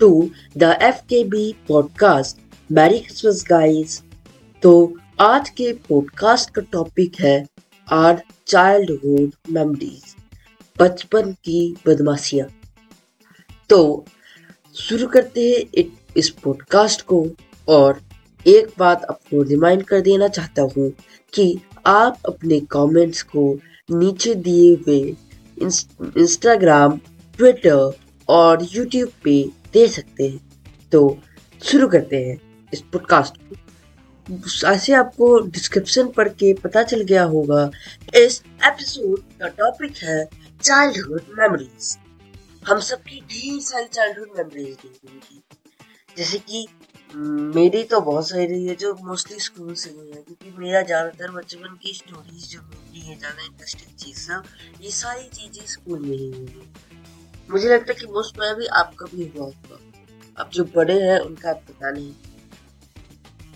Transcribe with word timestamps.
To 0.00 0.30
the 0.56 0.62
F 0.62 0.96
K 0.96 1.24
B 1.24 1.54
podcast 1.68 2.38
merry 2.72 2.98
Christmas 2.98 3.44
guys 3.48 4.02
तो 4.62 4.96
आज 5.20 5.50
के 5.50 5.72
पॉडकास्ट 5.72 6.50
का 6.50 6.62
टॉपिक 6.62 7.20
है 7.20 7.46
आर 7.92 8.22
चाइल्डहुड 8.46 9.30
मेमोरीज 9.50 10.16
बचपन 10.78 11.32
की 11.32 11.76
बदमाशियाँ। 11.86 12.48
तो 13.68 14.04
शुरू 14.74 15.06
करते 15.06 15.68
हैं 15.78 15.84
इस 16.16 16.30
पॉडकास्ट 16.30 17.02
को 17.02 17.26
और 17.68 18.00
एक 18.46 18.68
बात 18.78 19.04
आपको 19.04 19.42
रिमाइंड 19.42 19.82
कर 19.82 20.00
देना 20.00 20.28
चाहता 20.28 20.62
हूँ 20.62 20.92
कि 21.34 21.58
आप 21.86 22.18
अपने 22.28 22.60
कमेंट्स 22.60 23.22
को 23.22 23.58
नीचे 23.90 24.34
दिए 24.34 24.74
हुए 24.74 25.16
इंस्टाग्राम 26.16 27.00
ट्विटर 27.36 27.92
और 28.28 28.66
यूट्यूब 28.72 29.10
पे 29.24 29.42
दे 29.72 29.86
सकते 29.88 30.28
हैं। 30.28 30.88
तो 30.92 31.18
शुरू 31.60 31.88
करते 31.88 32.24
हैं 32.24 32.38
इस 32.72 32.80
पॉडकास्ट 32.92 33.36
को। 33.38 34.68
ऐसे 34.68 34.92
आपको 34.94 35.38
डिस्क्रिप्शन 35.48 36.08
पढ़ 36.10 36.28
के 36.30 36.52
पता 36.54 36.82
चल 36.82 37.02
गया 37.02 37.24
होगा, 37.24 37.70
इस 38.16 38.42
एपिसोड 38.64 39.20
का 39.40 39.48
टॉपिक 39.58 39.96
है 40.02 40.24
चाइल्डहुड 40.62 41.22
मेमोरीज 41.38 41.96
हम 42.62 42.80
सबकी 42.82 43.20
ढेर 43.22 43.60
सारी 43.62 43.86
चाइल्डहुड 43.86 44.28
मेमोरीज 44.36 44.76
होंगी 44.84 45.42
जैसे 46.16 46.38
कि 46.40 46.66
मेरी 47.56 47.82
तो 47.84 48.00
बहुत 48.00 48.28
सारी 48.28 48.46
रही 48.46 48.66
है 48.66 48.74
जो 48.74 48.92
मोस्टली 49.02 49.38
स्कूल 49.40 49.74
से 49.74 49.90
हुई 49.90 50.08
है, 50.08 50.22
क्योंकि 50.22 50.58
मेरा 50.58 50.80
ज़्यादातर 50.82 51.30
बचपन 51.30 51.76
की 51.82 51.92
स्टोरीज 51.94 52.50
जो 52.52 52.60
होती 52.60 53.00
है, 53.00 53.18
ज़्यादा 53.18 53.44
इंटरेस्टिंग 53.44 53.96
चीज़ 53.98 54.18
सब, 54.18 54.44
ये 54.80 54.90
सारी 54.92 55.28
चीज़ें 55.30 55.66
स्कूल 55.66 55.98
में 56.00 56.16
ही 56.16 56.30
हुई 56.30 56.46
मुझे 57.50 57.68
लगता 57.68 57.92
है 57.92 57.98
कि 58.00 58.06
मोस्ट 58.06 58.38
में 58.38 58.54
भी 58.54 58.66
आपका 58.74 59.06
भी 59.06 59.26
हुआ 59.26 59.44
होगा। 59.44 59.78
अब 60.36 60.50
जो 60.50 60.64
बड़े 60.64 61.00
हैं 61.02 61.18
उनका 61.18 61.50
आप 61.50 61.62
पता 61.68 61.90
नहीं। 61.90 62.12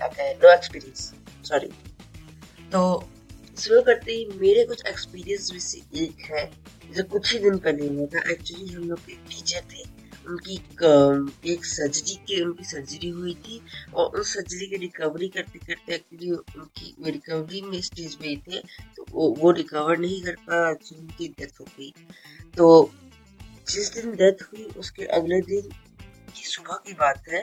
नो 0.01 0.53
एक्सपीरियंस 0.55 1.13
सॉरी 1.45 1.69
तो 2.73 2.81
शुरू 3.59 3.81
करते 3.83 4.13
ही 4.13 4.27
मेरे 4.41 4.65
कुछ 4.65 4.83
एक्सपीरियंस 4.87 5.51
में 5.53 5.61
से 5.61 5.79
एक 5.97 6.21
है 6.25 6.45
जो 6.95 7.05
कुछ 7.05 7.33
ही 7.33 7.39
दिन 7.39 7.59
पहले 7.59 7.87
हुआ 7.89 8.07
था। 8.07 8.31
एक्चुअली 8.31 8.73
हम 8.73 8.85
लोग 8.85 8.99
के 8.99 9.15
टीचर 9.29 9.63
थे। 9.73 9.83
उनकी 10.29 10.55
एक 11.53 11.65
सर्जरी 11.65 12.15
के 12.29 12.43
उनकी 12.45 12.65
सर्जरी 12.65 13.09
हुई 13.09 13.35
थी 13.35 13.61
और 13.95 14.19
उस 14.21 14.35
सर्जरी 14.35 14.67
की 14.67 14.77
रिकवरी 14.77 15.29
करते 15.29 15.59
करते 15.59 15.95
एक्चुअली 15.95 16.31
उनकी 16.31 16.95
रिकवरी 17.07 17.63
में 17.63 17.81
स्टेज 17.81 18.15
पे 18.15 18.37
थे। 18.37 18.59
तो 18.97 19.05
वो, 19.11 19.35
वो 19.39 19.51
रिकवर 19.51 19.99
नहीं 19.99 20.23
कर 20.23 20.37
पाया। 20.47 20.71
एक्चुअली 20.71 21.05
उनकी 21.05 21.29
डेथ 21.29 21.61
हो 21.61 21.65
गई। 21.65 21.93
तो 22.57 22.91
जिस 23.71 23.93
दिन 23.95 24.13
डेथ 24.13 24.43
हुई, 24.43 24.65
उसके 24.77 25.05
अगले 25.17 25.41
दिन 25.43 25.71
की 26.35 26.43
सुबह 26.45 26.77
की 26.87 26.93
बात 26.95 27.29
है, 27.29 27.43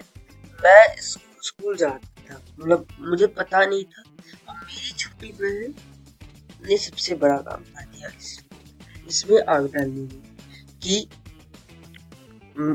मैं 0.60 0.96
स्कूल 1.00 1.76
जा 1.78 1.88
रहा 1.88 1.98
था। 2.30 2.42
मतलब 2.60 2.88
मुझे 3.00 3.28
पता 3.40 3.66
नहीं 3.66 3.84
था। 3.84 4.04
और 4.50 4.56
मेरी 4.58 4.92
छोटी 4.92 5.32
बहन 5.32 5.74
ने 6.68 6.78
सबसे 6.78 7.16
बड़ा 7.16 7.38
काम 7.40 7.64
कर 7.66 7.86
दिया 7.86 8.10
इसमें 9.08 9.42
आग 9.46 9.66
डालने 9.74 10.02
में 10.02 10.22
कि 10.84 11.08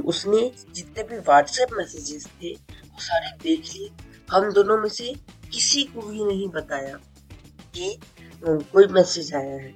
उसने 0.06 0.40
जितने 0.74 1.02
भी 1.02 1.18
व्हाट्सएप 1.18 1.68
मैसेजेस 1.72 2.26
थे, 2.26 2.52
वो 2.52 3.00
सारे 3.00 3.30
देख 3.38 3.72
लिए। 3.74 3.90
हम 4.28 4.52
दोनों 4.52 4.76
में 4.78 4.88
से 4.88 5.14
किसी 5.52 5.84
को 5.84 6.02
भी 6.02 6.24
नहीं 6.24 6.48
बताया 6.48 6.96
कि 7.74 7.98
कोई 8.44 8.86
मैसेज 8.88 9.34
आया 9.34 9.56
है। 9.56 9.72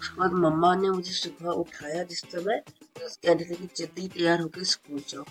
उसके 0.00 0.20
बाद 0.20 0.32
मम्मा 0.34 0.74
ने 0.74 0.90
मुझे 0.90 1.12
सुबह 1.12 1.50
उठाया, 1.52 2.02
जिस 2.02 2.20
समय 2.22 2.62
कहने 2.98 3.44
लगी 3.44 3.68
जल्दी 3.76 4.08
तैयार 4.08 4.40
होकर 4.40 4.64
स्कूल 4.64 5.02
जाओ। 5.08 5.22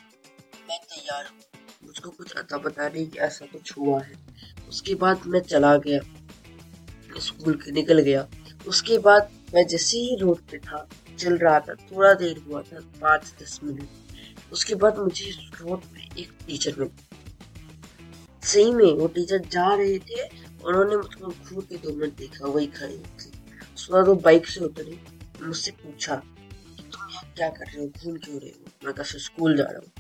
मैं 0.70 0.80
तैयार 0.80 1.26
हूँ। 1.26 1.40
मुझको 1.84 2.10
कुछ 2.10 2.34
अता 2.34 2.58
बता 2.58 2.90
नहीं 2.90 3.08
कि 3.08 3.20
ऐसा 3.20 3.46
कुछ 3.46 3.78
हुआ 3.78 4.02
है। 4.02 4.14
उसके 4.70 4.96
बाद 4.96 5.22
मैं 5.28 5.40
चला 5.40 5.78
गया। 5.78 6.00
स्कूल 7.20 7.54
के 7.54 7.72
निकल 7.72 8.00
गया। 8.00 8.28
उसके 8.68 8.98
बाद 8.98 9.32
मैं 9.56 9.68
जैसे 9.68 9.98
ही 9.98 10.16
रोड 10.16 10.38
पे 10.38 10.58
था, 10.58 10.90
चल 11.20 11.38
रहा 11.38 11.60
था, 11.60 11.74
थोड़ा 11.74 12.14
देर 12.14 12.38
हुआ 12.38 12.62
था 12.62 12.80
पाँच 12.80 13.34
दस 13.42 13.60
मिनट। 13.64 13.88
उसके 14.52 14.76
बाद 14.76 14.98
मुझे 14.98 15.32
रोड 15.32 15.82
पे 15.82 16.22
एक 16.22 16.32
टीचर 16.48 16.76
मिले। 16.80 17.24
सही 18.48 18.74
में 18.74 18.94
वो 18.94 19.08
टीचर 19.08 19.38
जा 19.38 19.76
रहे 19.76 20.00
थे 20.00 20.24
उन्होंने 20.66 20.96
मुझको 20.96 21.28
घूर 21.28 21.66
के 21.66 21.78
दो 21.78 21.94
मिनट 21.94 22.16
देखा, 22.16 22.46
वही 22.46 22.68
खड़े 22.68 22.98
थे। 22.98 23.30
उसके 23.76 23.94
बाद 23.94 24.08
वो 24.08 24.16
बाइक 24.16 24.48
से 24.48 24.60
उतरे, 24.60 25.00
मुझसे 25.42 25.72
पूछा 25.72 26.16
कि 26.16 26.33
क्या 27.36 27.50
कर 27.50 27.66
रहे 27.66 27.82
हो? 27.82 27.88
घूम 27.88 28.18
क्यों 28.18 28.40
रहे 28.40 28.50
हो? 28.50 28.72
मैं 28.86 28.94
कहा 28.94 29.04
स्कूल 29.04 29.58
जा 29.58 29.64
रहा 29.64 29.80
हूँ। 29.80 29.92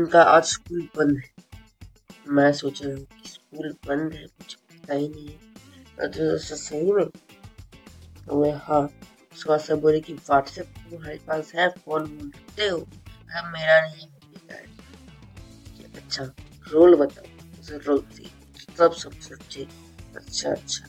उनका 0.00 0.22
आज 0.22 0.44
स्कूल 0.44 0.88
बंद 0.96 1.18
है। 1.18 1.30
मैं 2.28 2.52
सोच 2.52 2.82
रहा 2.82 2.96
हूँ 2.96 3.04
कि 3.04 3.28
स्कूल 3.28 3.76
बंद 3.88 4.12
है, 4.12 4.26
कुछ 4.26 4.54
पता 4.54 4.94
ही 4.94 5.08
नहीं 5.08 5.28
है। 5.28 6.08
तो 6.08 6.38
सही 6.38 6.92
में 6.92 7.06
तो 7.06 8.50
हाँ 8.50 8.80
उसके 9.32 9.48
बाद 9.48 9.60
सब 9.60 9.80
बोले 9.80 10.00
कि 10.00 10.12
व्हाट्सएप 10.12 10.66
तुम्हारे 10.66 11.18
पास 11.18 11.52
है, 11.54 11.68
फ़ोन 11.68 12.32
रखते 12.36 12.68
हो। 12.68 12.86
हाँ 13.30 13.52
मेरा 13.52 13.80
नहीं 13.80 14.08
अच्छा 15.96 16.24
रोल 16.72 16.94
बताओ। 16.96 17.78
रोल 17.78 18.04
सब 18.78 18.92
सब 18.92 19.12
सच्चे 19.12 19.66
अच्छा। 20.16 20.50
अच्छा 20.50 20.86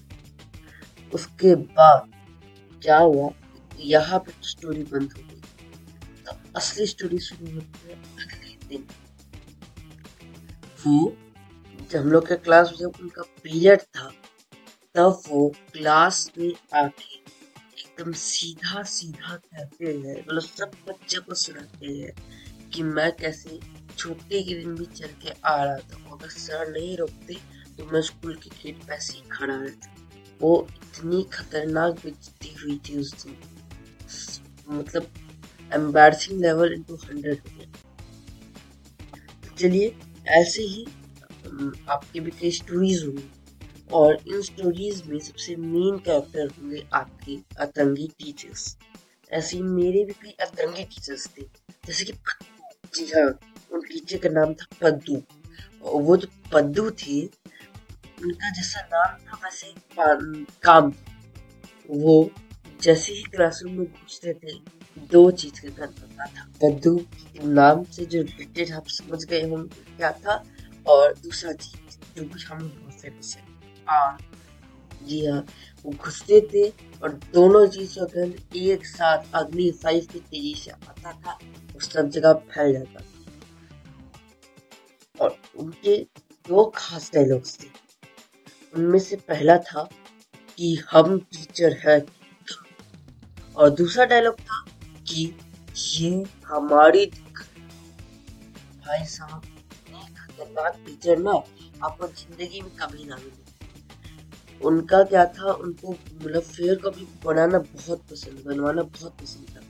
उसके 1.14 1.56
बाद 1.56 2.12
क्या 2.84 2.98
हुआ? 2.98 3.30
यहाँ 3.80 4.20
पर 4.20 4.32
स्टोरी 4.44 4.84
बंद 4.84 5.14
हो 5.14 5.22
तो 5.22 5.29
असली 6.60 6.86
स्टोरी 6.88 7.20
शुरू 7.20 7.52
होती 7.54 7.90
है 7.90 7.96
अगले 8.24 8.56
दिन। 8.68 8.88
वो 10.86 11.18
जब 11.92 12.00
हम 12.00 12.12
लोग 12.12 12.28
के 12.28 12.36
क्लास 12.38 12.70
में 12.72 12.78
जब 12.78 13.00
उनका 13.02 13.22
पीरियड 13.44 13.82
था, 13.82 14.12
तब 14.96 15.22
वो 15.28 15.48
क्लास 15.74 16.32
में 16.38 16.52
आके 16.76 17.16
एकदम 17.82 18.12
सीधा 18.22 18.84
सीधा 18.92 19.36
कहते 19.36 19.86
हैं 19.86 20.18
मतलब 20.18 20.42
सब 20.42 20.72
बच्चे 20.88 21.20
को 21.20 21.36
सुनाते 21.36 21.94
हैं 21.94 22.70
कि 22.70 22.84
मैं 22.84 23.12
कैसे 23.16 23.60
छुट्टी 23.98 24.44
के 24.44 24.54
दिन 24.56 24.76
भी 24.76 24.86
चल 24.86 25.14
के 25.24 25.30
आ 25.46 25.56
रहा 25.64 25.78
था। 25.78 26.12
अगर 26.12 26.30
सर 26.30 26.72
नहीं 26.72 26.96
रोकते 26.98 27.36
तो 27.78 27.86
मैं 27.86 28.02
स्कूल 28.02 28.36
के 28.36 28.50
गेट 28.50 28.84
पे 28.84 28.96
ही 28.96 29.22
खड़ा 29.32 29.56
रहता। 29.56 29.96
वो 30.42 30.52
इतनी 30.74 31.24
खतरनाक 31.34 31.94
बेचती 32.04 32.54
हुई 32.54 32.80
थी 32.86 33.00
उस 33.00 33.14
दिन। 33.24 33.38
मतलब 34.70 35.12
एम्बेसिंग 35.74 36.42
लेवल 36.42 36.74
इनटू 36.74 36.96
हंड्रेड 36.96 37.40
हो 37.40 37.58
गया 37.58 37.68
चलिए, 39.58 39.96
ऐसे 40.28 40.64
ही 40.64 40.86
आपके 41.90 42.20
भी 42.20 42.32
कई 42.32 42.52
स्टोरीज 42.52 43.04
होंगी 43.06 43.30
और 43.94 44.18
इन 44.28 44.42
स्टोरीज 44.42 45.02
में 45.08 45.20
सबसे 45.20 45.56
मेन 45.56 45.98
कैरेक्टर 46.06 46.48
होंगे 46.52 46.84
आपके 46.94 47.38
अतंगी 47.64 48.08
टीचर्स 48.20 48.76
ऐसे 49.32 49.58
ही 49.58 49.64
मेरे 49.64 50.04
भी 50.06 50.14
कई 50.14 50.36
अतंगी 50.42 50.84
टीचर्स 50.86 51.28
थे, 51.38 51.42
जैसे 51.86 52.06
कि 52.06 52.14
जी 52.96 53.06
हाँ 53.12 53.28
उन 53.72 53.82
टीचर 53.82 54.18
का 54.18 54.30
नाम 54.30 54.54
था 54.54 54.66
पद्दू। 54.82 55.22
और 55.84 56.02
वो 56.02 56.16
जो 56.18 56.28
पद्दू 56.54 56.90
थे, 56.92 57.22
उनका 58.22 58.50
जैसा 58.52 58.82
नाम 58.94 59.18
था 59.28 59.40
वैसे 59.44 59.74
काम। 60.64 60.92
वो 61.90 62.30
जैसे 62.82 63.14
ही 63.14 63.22
क्लासरूम 63.26 63.74
में 63.74 63.86
घुसते 63.86 64.34
थे 64.34 64.54
दो 65.12 65.32
चीज़ 65.32 65.62
का 65.62 65.70
कर 65.70 65.88
पता 65.88 66.26
था। 66.26 66.44
कद्दू 66.64 67.06
नाम 67.44 67.84
से 67.84 68.06
जो 68.06 68.22
रिलेटेड 68.22 68.72
आप 68.72 68.88
समझ 68.88 69.24
गए 69.24 69.42
हम 69.42 69.68
क्या 69.68 70.12
था, 70.12 70.44
और 70.88 71.14
दूसरा 71.14 71.52
चीज़ 71.52 71.98
जो 72.18 72.24
भी 72.24 72.42
हम 72.42 72.60
बहुत 72.60 72.94
फ़ेमस 72.94 73.38
है। 73.38 73.44
हाँ 73.88 74.18
जी 75.04 75.26
हाँ 75.26 75.46
वो 75.86 75.92
घुसते 75.92 76.42
थे, 76.42 76.70
और 77.04 77.20
दोनों 77.34 77.68
चीज़ 77.68 78.00
का 78.00 78.06
गंध 78.06 78.56
एक 78.56 78.86
साथ 78.86 79.24
अगली 79.34 79.72
फाइव 79.72 80.08
की 80.12 80.20
तेज़ी 80.20 80.56
से 80.56 80.72
आता 80.72 81.12
था 81.12 81.32
और 81.76 81.82
सब 81.82 82.10
जगह 82.10 82.34
फैल 82.34 82.74
जाता 82.74 83.00
था। 83.00 83.06
और 85.22 85.38
उनके 85.56 85.98
दो 86.48 86.74
खास 86.76 87.12
डायलॉग्स 87.14 87.58
थे। 87.60 87.68
उनमें 88.76 89.00
से 89.00 89.16
पहला 89.16 89.58
था 89.58 89.90
कि 90.58 90.82
हम 90.92 91.20
टीचर 91.20 91.74
है। 91.74 92.06
और 93.56 93.70
दूसरा 93.70 94.06
डायलॉग 94.06 94.40
था 94.40 94.66
कि 95.10 95.24
ये 95.78 96.10
हमारी 96.48 97.06
भाई 98.86 99.06
साहब 99.08 99.42
खतरनाक 100.18 100.76
टीचर 100.86 101.18
ना 101.20 101.32
आपको 101.32 102.08
ज़िंदगी 102.08 102.62
में 102.62 102.72
कभी 102.76 103.06
ना 103.06 103.16
मिले। 103.16 103.48
उनका 104.62 105.04
क्या 105.04 105.26
था, 105.28 105.52
उनको 105.54 105.92
मतलब 105.92 106.42
फेयर 106.42 106.76
कॉपी 106.80 107.08
बनाना 107.26 107.60
बहुत 107.60 108.02
पसंद, 108.12 108.44
बनवाना 108.46 108.82
बहुत 108.84 109.14
पसंद 109.22 109.48
था। 109.56 109.62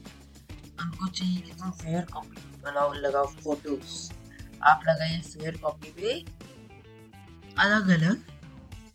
उनको 0.80 1.08
चाहिए 1.08 1.42
कि 1.42 1.52
तुम 1.54 1.72
फेयर 1.74 2.06
कॉपी 2.14 2.42
बनाओ, 2.64 2.94
लगाओ 2.96 3.26
फ़ोटोज़ 3.26 4.12
आप 4.62 4.82
लगाइए 4.88 5.20
फेयर 5.24 5.58
कॉपी 5.58 5.92
पे 5.92 6.14
अलग 7.58 7.90
अलग 7.90 8.16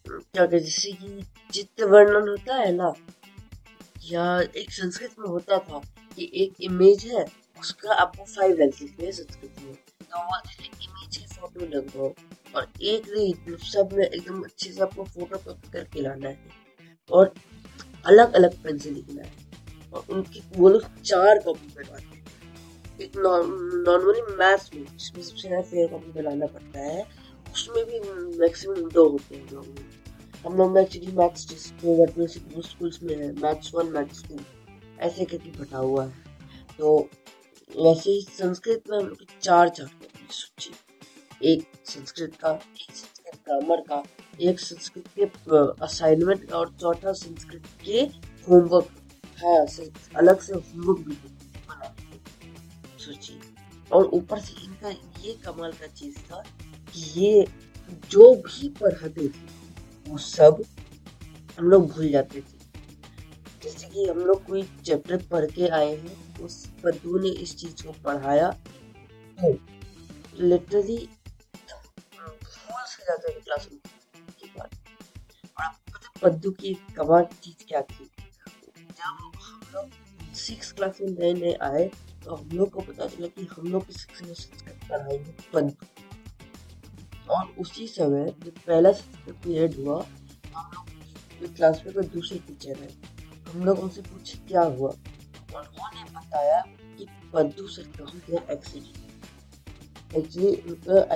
क्या 0.06 0.44
कहते 0.44 0.58
जैसे 0.60 0.92
कि 0.92 1.24
चित्र 1.52 1.84
वर्णन 1.86 2.28
होता 2.28 2.54
है 2.56 2.72
ना, 2.72 2.94
या 4.04 4.40
एक 4.40 4.72
संस्कृत 4.72 5.14
में 5.18 5.28
होता 5.28 5.58
था 5.60 5.80
कि 6.16 6.30
एक 6.34 6.60
इमेज 6.60 7.04
है, 7.06 7.24
उसका 7.60 7.94
आपको 7.94 8.24
फाइव 8.24 8.56
लिखने 8.60 9.04
हैं 9.04 9.12
संस्कृत 9.12 9.62
में 9.62 9.74
तो 9.74 10.18
वो 10.18 10.38
इमेज 10.64 11.16
की 11.16 11.26
फ़ोटो 11.26 11.66
लगवाओ 11.66 12.12
और 12.54 12.66
एक 12.82 13.08
नहीं 13.08 13.56
सब 13.64 13.92
में 13.92 14.04
एकदम 14.04 14.42
अच्छे 14.42 14.72
से 14.72 14.80
आपको 14.82 15.04
फ़ोटो 15.04 15.38
कॉपी 15.38 15.70
करके 15.70 16.00
लाना 16.00 16.28
है। 16.28 16.38
और 17.10 17.32
अलग 18.06 18.32
अलग 18.32 18.62
पेन 18.62 18.78
से 18.78 18.90
लिखना 18.90 19.22
है। 19.22 19.32
और 19.92 20.04
उनकी, 20.10 20.42
वो 20.56 20.68
लोग 20.68 21.02
चार 21.02 21.38
कॉपी 21.38 21.66
बनवाते 21.66 22.16
हैं। 22.16 22.22
एक 23.00 23.16
नॉर्मली 23.16 24.22
मैथ्स 24.36 24.70
में, 24.74 24.84
जिसमें 24.84 25.22
सबसे 25.22 25.48
ज़्यादा 25.48 25.62
फेयर 25.62 25.88
कॉपी 25.88 26.12
बनाना 26.12 26.46
पड़ता 26.46 26.80
है, 26.80 27.06
उसमें 27.52 27.84
भी 27.84 28.00
मैक्सिमम 28.38 28.88
दो 28.90 29.08
होते 29.08 29.36
हैं 29.36 29.46
हम 30.46 30.56
लोग 30.56 30.78
एक्चुअली 30.78 31.12
मैथ्स 31.12 31.46
स्कूल्स 31.66 33.02
में 33.02 33.14
है 33.16 33.32
मैथ्स 33.32 33.74
वन 33.74 33.86
मैथ्स 33.86 34.24
टू 34.24 34.34
ऐसे 35.04 35.24
करके 35.24 35.50
बटा 35.58 35.78
हुआ 35.78 36.04
है। 36.04 36.12
तो 36.78 36.98
वैसे 37.70 38.10
ही 38.10 38.20
संस्कृत 38.30 38.82
में 38.90 38.98
हम 38.98 39.06
लोग 39.06 39.26
चार 39.42 39.68
चार 39.68 39.88
सूची 40.30 40.72
एक 41.42 41.62
संस्कृत 41.84 42.36
का, 42.36 42.50
एक 42.50 42.94
संस्कृत 42.94 43.40
ग्रामर 43.46 43.80
का, 43.88 44.02
एक 44.40 44.60
संस्कृत 44.60 45.04
के 45.18 45.24
असाइनमेंट 45.84 46.52
और 46.52 46.74
चौथा 46.80 47.12
संस्कृत 47.14 47.66
के 47.84 48.00
होमवर्क 48.46 48.88
हाँ 49.38 49.66
अलग 50.16 50.40
से 50.40 50.52
होमवर्क 50.54 50.98
भी 51.08 51.16
सूची 53.04 53.38
और 53.90 54.04
ऊपर 54.14 54.38
से 54.40 54.64
इनका 54.64 54.90
ये 55.24 55.32
कमाल 55.44 55.72
का 55.72 55.86
चीज़ 55.88 56.18
था 56.20 56.42
कि 56.88 57.00
ये 57.20 57.46
जो 58.10 58.34
भी 58.36 58.68
पढ़ाते 58.80 59.28
थे, 59.28 59.46
वो 60.06 60.18
सब 60.18 60.62
हम 61.58 61.64
लोग 61.64 61.90
भूल 61.90 62.08
जाते 62.10 62.40
थे। 62.40 62.53
जैसे 63.64 63.88
कि 63.88 64.04
हम 64.04 64.18
लोग 64.18 64.44
कोई 64.44 64.62
चैप्टर 64.62 65.22
पढ़ 65.22 65.44
के 65.50 65.68
आए 65.68 65.94
हैं। 65.96 66.40
उस 66.40 66.66
पद्दू 66.84 67.18
ने 67.18 67.28
इस 67.28 67.56
चीज़ 67.56 67.82
को 67.86 67.92
पढ़ाया। 67.92 68.50
तो 69.38 69.52
लिटरली 70.40 71.08
जाते 73.04 73.32
हैं 73.32 73.40
क्लास 73.40 73.68
में 73.72 73.80
की 74.38 74.46
बात। 74.48 74.70
और 75.58 75.68
पता 75.92 76.50
की 76.50 76.74
कमाल 76.96 77.24
चीज़ 77.42 77.64
क्या 77.68 77.82
थी? 77.82 78.04
जब 78.04 79.30
हम 79.40 79.60
लोग 79.74 80.34
सिक्स 80.34 80.72
क्लास 80.72 80.98
में 81.00 81.10
नए 81.18 81.32
नए 81.34 81.52
आए 81.62 81.90
तो 82.24 82.34
हम 82.34 82.48
लोग 82.52 82.70
को 82.70 82.80
पता 82.80 83.06
चला 83.06 83.26
कि 83.26 83.48
हम 83.52 83.66
लोग 83.66 83.84
पद्दू 85.54 85.86
और 87.30 87.54
उसी 87.58 87.88
समय, 87.88 88.34
जब 88.44 88.58
पहला 88.66 88.90
पीरियड 89.28 89.74
हुआ, 89.74 90.06
हम 90.56 90.86
लोग 91.42 91.54
क्लास 91.56 91.82
में 91.86 92.08
दूसरे 92.08 92.38
टीचर 92.38 92.82
है 92.82 93.13
हम 93.54 93.64
लोग 93.64 93.78
उनसे 93.78 94.00
पूछे, 94.02 94.38
क्या 94.48 94.62
हुआ? 94.62 94.88
और 95.54 95.60
उन्होंने 95.60 96.04
बताया 96.14 96.60
कि 96.98 97.06
पद्दू 97.32 97.66
सर 97.68 97.82
कहाँ 97.98 98.20
गया 98.28 98.40
एक्सीडेंट 98.52 99.02
एक्चुअली 100.16 100.50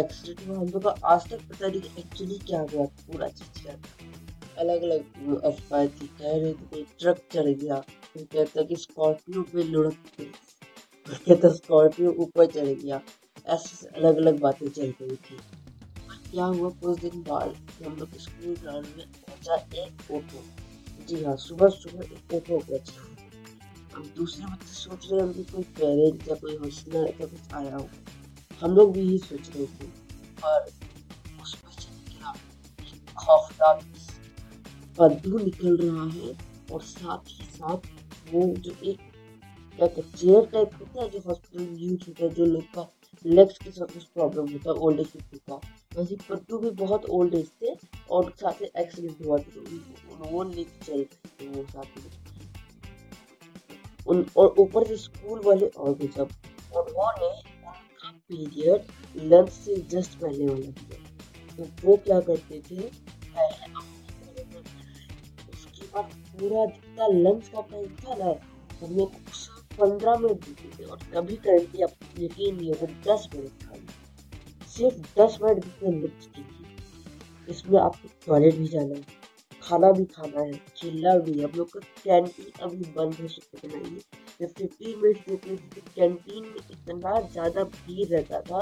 एक्सीडेंट 0.00 0.48
में 0.48 0.56
हम 0.56 0.66
लोग 0.66 0.82
का 0.84 0.90
आज 1.04 1.28
तक 1.30 1.40
पता 1.48 1.66
नहीं 1.66 1.80
एक्चुअली 1.98 2.38
क्या 2.38 2.60
हुआ, 2.60 2.84
पूरा 2.84 3.28
चीज़ 3.28 3.62
क्या 3.62 3.74
अलग 4.58 4.82
अलग 4.82 5.42
अफवाह 5.42 5.86
थी, 5.86 6.06
कह 6.06 6.36
रहे 6.36 6.52
थे 6.52 6.82
ट्रक 6.98 7.22
चढ़ 7.32 7.48
गया। 7.48 7.80
फिर 8.12 8.26
कहता 8.32 8.62
कि 8.62 8.76
स्कॉर्पियो 8.76 9.42
पे 9.42 9.62
लुढ़क 9.62 9.96
गई। 10.18 10.30
कहता 11.06 11.48
स्कॉर्पियो 11.48 12.12
ऊपर 12.18 12.46
चढ़ 12.46 12.68
गया। 12.82 13.00
ऐसे 13.46 13.86
अलग 13.88 14.16
अलग 14.16 14.40
बातें 14.40 14.68
चल 14.68 14.94
रही 15.00 15.16
थी। 15.16 15.38
क्या 16.30 16.44
हुआ, 16.44 16.70
कुछ 16.70 17.00
दिन 17.00 17.22
बाद 17.22 17.56
हम 17.84 17.96
लोग 17.96 18.16
स्कूल 18.18 18.56
ग्राउंड 18.56 18.86
में 18.96 19.06
पहुँचा 19.06 19.54
एक 19.82 20.10
ऑटो 20.12 20.44
जी 21.08 21.22
हाँ 21.24 21.36
सुबह 21.38 21.68
सुबह 21.72 22.04
एक 22.04 22.34
ऑटो 22.34 22.58
पहुँचा 22.60 23.08
अब 23.96 24.10
दूसरे 24.16 24.46
बच्चे 24.46 24.72
सोच 24.74 25.06
रहे 25.10 25.20
होंगे 25.20 25.42
कोई 25.44 25.62
पेरेंट 25.76 26.28
या 26.28 26.34
कोई 26.40 26.56
हौसला 26.56 27.00
या 27.00 27.26
कुछ 27.26 27.54
आया 27.54 27.76
होगा 27.76 28.56
हम 28.60 28.74
लोग 28.76 28.92
भी 28.92 29.00
यही 29.00 29.18
सोच 29.20 29.48
रहे 29.56 29.66
थे 29.68 29.86
पर 30.40 30.66
उसमें 31.42 31.72
से 31.72 31.90
निकला 31.92 32.32
खौफनाक 33.16 33.84
बदबू 34.98 35.38
निकल 35.38 35.76
रहा 35.78 36.04
है 36.10 36.36
और 36.72 36.82
साथ 36.82 37.30
ही 37.30 37.44
साथ 37.48 37.88
वो 38.32 38.46
जो 38.58 38.72
एक 38.84 39.00
कहते 39.78 40.02
चेयर 40.02 40.46
टाइप 40.52 40.70
होता 40.80 41.02
है 41.02 41.08
जो 41.10 41.18
हॉस्पिटल 41.26 41.62
में 41.62 41.76
यूज़ 41.78 42.04
होता 42.08 42.24
है 42.24 42.30
जो 42.34 42.44
लोग 42.46 42.64
का 42.74 42.86
लेग्स 43.24 43.58
के 43.58 43.70
साथ 43.70 43.94
कुछ 43.94 44.04
प्रॉब्लम 44.14 44.52
होता 44.52 44.70
है 44.70 44.76
ओल्ड 44.78 45.00
एज 45.00 45.06
पीपल 45.08 45.38
का 45.48 45.60
वैसे 45.96 46.16
पट्टू 46.28 46.58
भी 46.58 46.70
बहुत 46.76 47.04
ओल्ड 47.12 47.34
एज 47.34 47.50
थे 47.62 47.74
और 48.10 48.32
साथ 48.40 48.62
ही 48.62 48.70
एक्सीडेंट 48.76 49.26
हुआ 49.26 49.38
था 49.38 49.50
तो 49.50 50.07
वो 50.20 50.44
चल 50.44 51.04
वो 51.42 51.62
साथ 51.64 51.98
में 51.98 52.10
उन, 54.06 54.24
और 54.36 54.54
ऊपर 54.58 54.86
से 54.86 54.96
स्कूल 54.96 55.40
वाले, 55.44 55.66
और 55.66 55.94
भी 55.94 56.06
सब 56.08 56.28
उन्होंने 56.76 57.30
पीरियड 58.28 58.80
लंच 59.24 59.50
से 59.50 59.76
जस्ट 59.90 60.18
पहले 60.20 60.46
वाला 60.46 60.70
पीरियड 60.70 61.56
तो 61.56 61.86
वो 61.86 61.96
क्या 62.04 62.20
करते 62.20 62.60
थे? 62.60 62.78
उसके 65.48 65.86
बाद 65.86 66.12
पूरा 66.32 66.64
जितना 66.66 67.06
लंच 67.08 67.48
का 67.48 67.60
टाइम 67.62 67.86
था 67.96 68.14
ना 68.14 68.34
हम 68.80 68.96
लोग 68.96 69.10
पंद्रह 69.78 70.18
मिनट 70.18 70.44
देते 70.44 70.68
थे, 70.78 70.84
और 70.84 70.98
कभी 71.14 71.36
कभी 71.38 71.82
आप 71.82 71.92
यकीन 72.18 72.56
नहीं 72.56 72.68
होगा 72.68 72.86
दस 73.06 73.28
मिनट 73.34 73.62
खाली 73.64 73.86
सिर्फ़ 74.68 74.98
दस 75.20 75.38
मिनट 75.42 75.64
जितने 75.64 75.90
लंच 76.00 76.28
के 76.36 77.52
इसमें 77.52 77.80
आपको 77.80 78.08
टॉयलेट 78.26 78.54
भी 78.54 78.68
जाना 78.68 78.94
है। 78.94 79.17
खाना 79.68 79.90
भी 79.92 80.04
खाना 80.04 80.40
है, 80.40 80.52
चिल्ला 80.76 81.16
भी 81.18 81.40
हम 81.42 81.52
लोग 81.56 81.72
का 81.72 81.80
कैंटीन 82.04 82.62
अभी 82.66 82.84
बंद 82.92 83.14
हो 83.22 83.28
सकते 83.28 83.68
नहीं 83.68 83.98
जब 84.40 84.52
फिफ्टीन 84.58 84.98
मिनट्स 85.02 85.28
देते 85.28 85.56
थे 85.56 85.80
कैंटीन 85.94 86.44
में 86.44 86.60
इतना 86.70 87.20
ज़्यादा 87.22 87.64
भीड़ 87.64 88.08
रहता 88.08 88.40
था 88.40 88.60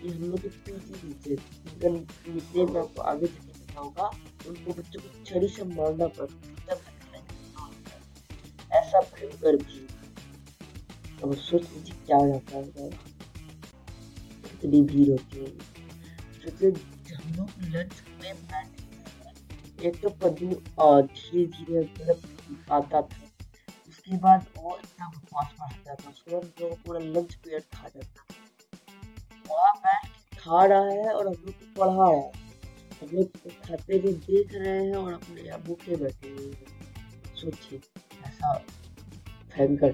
कि 0.00 0.08
हम 0.08 0.22
लोग 0.22 0.40
पीटी 0.40 0.94
टीचर 0.94 1.34
जिनका 1.34 1.88
निकनेम 1.88 2.72
मैं 2.74 2.80
आपको 2.80 3.02
आगे 3.12 3.26
पता 3.26 3.80
होगा 3.80 4.06
उनको 4.48 4.72
बच्चों 4.72 5.00
को 5.00 5.24
छड़ी 5.24 5.48
से 5.48 5.64
मारना 5.74 6.06
पड़ता 6.18 6.76
ऐसा 8.78 9.00
भयंकर 9.00 9.56
भी 9.56 9.86
अब 11.22 11.34
सोच 11.36 11.62
लीजिए 11.62 11.94
क्या 12.06 12.18
जाता 12.26 12.56
है 12.56 12.88
इतनी 14.54 14.82
भीड़ 14.82 15.08
होती 15.10 15.38
है। 15.38 15.46
सोचिए 16.34 17.14
हम 17.14 17.34
लोग 17.36 17.48
लंच 17.74 18.02
में 18.22 18.34
एक 19.86 20.00
तो 20.02 20.08
पदू 20.22 20.46
धीरे 20.48 21.44
धीरे 21.46 21.80
मतलब 21.80 22.72
आता 22.72 23.00
था। 23.02 23.26
उसके 23.88 24.16
बाद 24.18 24.46
वो 24.56 24.76
इतना 24.76 25.08
बकवास 25.08 25.54
मारता 25.60 25.94
था 25.94 26.10
उसके 26.10 26.30
बाद 26.32 26.44
जो 26.58 26.74
पूरा 26.86 27.00
लंच 27.00 27.34
पीरियड 27.34 27.62
खा 27.74 27.88
जाता 27.88 28.22
था। 28.22 28.24
वहाँ 29.50 29.74
बैठ 29.84 30.38
खा 30.38 30.64
रहा 30.64 30.90
है 30.90 31.12
और 31.12 31.26
हम 31.26 31.34
लोग 31.34 31.52
को 31.52 31.80
पढ़ा 31.80 31.92
रहा 31.92 32.08
है। 32.08 32.32
हम 33.00 33.08
लोग 33.12 33.26
खाते 33.66 33.96
हुए 33.96 34.12
देख 34.12 34.54
रहे 34.54 34.84
हैं 34.86 34.94
और 34.96 35.12
अपने 35.12 35.40
यहाँ 35.42 35.60
भूखे 35.62 35.96
बैठे 35.96 36.28
हुए 36.28 36.46
हैं। 36.46 37.34
सोचिए, 37.36 37.80
ऐसा 38.26 38.52
भयंकर 39.56 39.92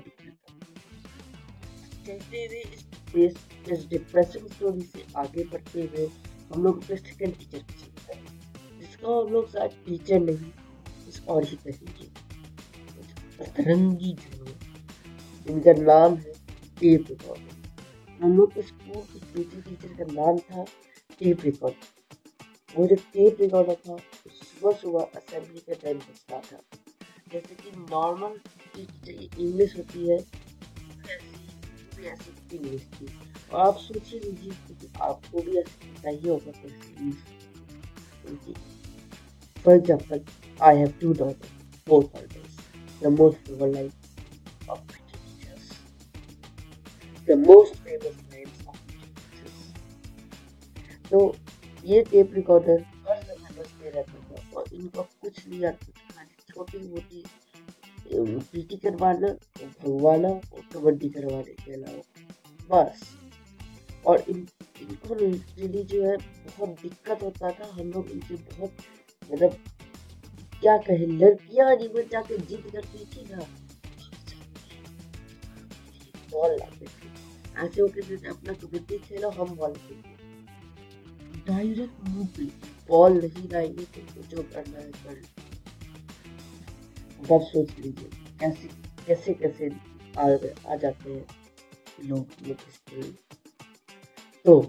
चलते 2.06 2.44
हुए 2.44 2.62
इस 3.24 3.36
इस 3.72 3.86
डिप्रेशन 3.88 4.46
स्टोरी 4.48 4.82
से 4.82 5.04
आगे 5.16 5.44
बढ़ते 5.44 5.82
हुए 5.82 6.06
हम 6.52 6.62
लोग 6.64 6.82
अपने 6.82 6.96
सेकेंड 6.96 7.36
टीचर 7.38 7.58
की 7.58 7.92
जिसका 9.04 9.20
हम 9.20 9.32
लोग 9.32 9.48
शायद 9.52 9.70
टीचर 9.86 10.20
नहीं, 10.20 10.50
इस 11.08 11.20
और 11.28 11.44
ही 11.44 11.56
कहेंगे 11.56 12.06
रंगी 13.62 14.12
झुमर 14.14 15.50
इनका 15.50 15.72
नाम 15.82 16.14
है 16.14 16.32
टेप 16.80 17.04
रिकॉर्ड 17.10 18.22
हम 18.22 18.36
लोग 18.36 18.52
के 18.54 18.62
स्कूल 18.62 19.02
के 19.02 19.18
पीटी 19.34 19.60
टीचर 19.60 19.92
का 19.98 20.12
नाम 20.12 20.38
था 20.38 20.64
टेप 21.20 21.44
रिकॉर्ड 21.44 21.74
वो 22.74 22.86
जो 22.86 22.96
टेप 22.96 23.40
रिकॉर्डर 23.40 23.74
था 23.88 23.96
सुबह 23.96 24.72
सुबह 24.72 25.00
असेंबली 25.16 25.60
का 25.60 25.74
टाइम 25.82 25.98
बजता 25.98 26.40
था। 26.40 26.60
जैसे 27.32 27.54
कि 27.54 27.70
नॉर्मल 27.76 28.38
इंग्लिश 28.78 29.76
होती 29.76 30.08
है 30.08 30.18
इंग्लिश 32.52 32.82
थी 32.94 33.06
और 33.52 33.60
आप 33.60 33.76
सोच 33.78 34.12
लीजिए 34.14 34.52
कि 34.68 34.92
आपको 35.02 35.42
भी 35.42 35.56
ऐसे 35.58 35.94
चाहिए 36.02 36.30
होगा 36.30 36.52
कैसे 36.52 36.92
English 36.92 37.16
for 39.64 39.74
example 39.74 40.24
I 40.62 40.76
have 40.76 40.94
two 41.00 41.12
daughter 41.14 41.48
four 41.86 42.04
five 42.06 42.42
the 43.00 43.10
most 43.10 43.36
famous 43.38 43.74
life 43.74 43.92
of 44.66 44.78
teachers. 44.88 45.64
The 47.28 47.36
most 47.38 47.74
famous 47.78 48.16
names 48.32 48.60
of 48.66 48.78
teachers. 48.84 49.58
तो 51.10 51.20
ये 51.84 52.02
टेप 52.04 52.32
रिकॉर्डर 52.34 52.80
हर 53.08 53.20
समय 53.22 53.58
बजते 53.58 53.90
रहता 53.90 54.20
था 54.20 54.56
और 54.56 54.72
इनको 54.72 55.02
कुछ 55.02 55.46
नहीं 55.48 55.64
आता 55.66 55.92
था 56.10 56.24
छोटी 56.48 56.78
मोटी 56.88 57.24
पीटी 58.06 58.76
करवाना 58.76 59.26
और 59.26 59.66
भगवाना 59.82 60.28
और 60.28 60.62
कबड्डी 60.72 61.08
करवाने 61.10 61.54
के 61.54 61.72
अलावा 61.74 62.02
बस 62.70 63.02
और 64.06 64.24
इन, 64.28 64.46
इनको 64.82 65.14
लिटरली 65.14 65.82
जो 65.84 66.04
है 66.04 66.16
बहुत 66.16 66.80
दिक्कत 66.82 67.22
होता 67.22 67.50
था 67.50 67.70
हम 67.72 67.92
लोग 67.92 68.10
इनसे 68.10 68.34
बहुत 68.48 68.86
मतलब 69.32 69.56
क्या 70.60 70.76
कहे 70.86 71.06
लड़कियाँ 71.06 71.74
जीवन 71.76 72.08
जाके 72.12 72.38
जिद 72.38 72.70
करती 72.72 73.04
थी 73.04 73.24
ना। 73.30 73.46
बॉल 76.32 76.56
लाते 76.58 76.86
थे। 76.86 77.08
ऐसे 77.64 77.80
होके 77.80 78.02
जैसे 78.02 78.28
अपना 78.28 78.52
कबड्डी 78.52 78.98
खेलो 78.98 79.30
हम 79.30 79.54
बॉल 79.56 79.74
खेलो 79.74 80.12
डायरेक्ट 81.46 82.08
मुँह 82.08 82.28
पे 82.36 82.44
बॉल 82.88 83.12
नहीं 83.18 83.48
लाएँगे 83.52 83.84
तो 83.84 84.22
जो 84.22 84.42
करना 84.54 84.78
है 84.78 84.90
कर 84.90 85.22
बस 87.30 87.50
सोच 87.52 87.70
लीजिए 87.78 88.08
कैसे 88.40 88.68
कैसे 89.06 89.34
कैसे 89.34 89.68
आ, 90.18 90.72
आ 90.72 90.76
जाते 90.76 91.12
हैं 91.12 91.26
लोग 92.08 92.48
लोग 92.48 92.56
तो 94.44 94.60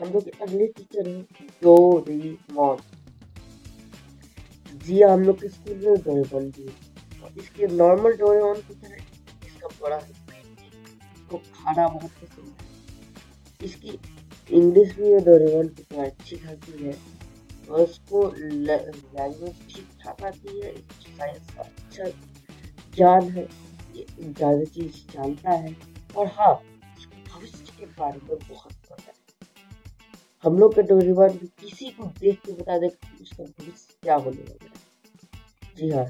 हम 0.00 0.12
लोग 0.12 0.28
अगले 0.42 0.66
टीचर 0.68 1.08
हैं 1.08 1.48
जो 1.62 1.74
री 2.08 2.36
मॉन 2.52 2.78
जी 4.84 5.00
हम 5.02 5.22
लोग 5.22 5.40
के 5.40 5.48
स्कूल 5.48 5.76
में 5.76 5.96
डोरेमोन 6.02 6.50
भी 6.50 6.66
इसके 7.38 7.66
नॉर्मल 7.66 8.16
डोरेमोन 8.16 8.60
की 8.68 8.74
तरह 8.74 8.96
इसका 9.46 9.68
बड़ा 9.82 9.98
को 11.30 11.38
खाना 11.54 11.86
बहुत 11.88 12.10
पसंद 12.12 12.46
है। 12.60 12.66
इसकी 13.60 13.98
इंग्लिश 14.50 14.94
भी 14.96 15.18
डोरेमोन 15.24 15.68
की 15.68 15.82
तरह 15.82 16.04
अच्छी 16.04 16.36
खासी 16.36 16.84
है। 16.84 16.94
और 17.68 17.80
उसको 17.80 18.22
लैंग्वेज 18.36 19.54
ठीक 19.70 19.88
ठाक 20.02 20.22
आती 20.24 20.60
है 20.60 20.72
साइंस 20.76 21.50
का 21.50 21.62
अच्छा 21.62 22.04
ज्ञान 22.96 23.30
है। 23.30 23.46
ज़्यादा 23.96 24.64
चीज़ 24.64 24.96
जानता 25.12 25.50
है। 25.50 25.76
और 26.16 26.26
हाँ 26.36 26.54
भविष्य 26.54 27.72
के 27.78 27.86
बारे 27.86 28.18
में 28.18 28.38
बहुत 28.38 28.72
है 28.72 28.77
हम 30.44 30.58
लोग 30.58 30.74
का 30.74 30.82
डोरेमोन 30.82 31.28
भी 31.38 31.46
किसी 31.60 31.90
को 31.90 32.04
देख 32.20 32.40
के 32.46 32.52
बता 32.52 32.78
दे 32.78 32.86
उसका 33.22 33.44
भविष्य 33.44 33.94
क्या 34.02 34.16
होने 34.16 34.42
वाला 34.42 34.64
है। 34.64 35.76
जी 35.78 35.90
हाँ 35.90 36.04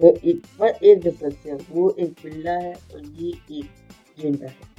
वो 0.00 0.08
एक 0.24 0.46
पर 0.58 0.84
एक 0.84 1.00
डिफरेंस 1.02 1.36
है, 1.46 1.54
वो 1.54 1.90
एक 1.90 2.10
बिल्ला 2.22 2.52
है 2.52 2.74
और 2.74 3.04
ये 3.04 3.28
एक 3.28 3.66
गेंडा 4.20 4.46
है। 4.46 4.74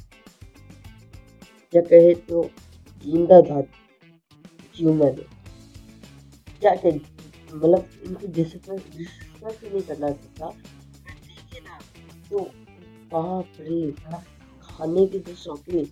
क्या 1.73 1.81
कहे 1.83 2.13
तो 2.29 2.43
ज़िंदा 3.05 3.39
धातु 3.41 3.75
ह्यूमन 4.75 5.05
है। 5.07 5.25
क्या 6.61 6.75
कहें 6.75 6.99
मतलब 7.51 7.89
इनकी 8.05 8.27
डिसिप्लिन 8.33 8.77
डिस्कस 8.97 9.59
नहीं 9.63 9.81
करना 9.81 10.09
चाहता 10.09 10.49
तो 12.29 12.39
बाप 13.11 13.53
रे, 13.59 13.91
खाने 14.63 15.05
के 15.07 15.19
जो 15.19 15.35
शौकीन, 15.35 15.87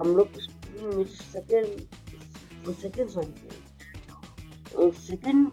हम 0.00 0.16
लोग 0.16 0.40
स्कूल 0.40 0.94
में 0.96 1.04
सेकेंड 1.06 1.80
सेकेंड 2.72 3.08
सॉरी 3.10 3.32
सेकेंड 5.00 5.50